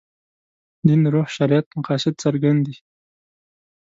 دین 0.87 1.01
روح 1.13 1.27
شریعت 1.35 1.67
مقاصد 1.77 2.13
څرګند 2.23 2.59
دي. 2.67 2.75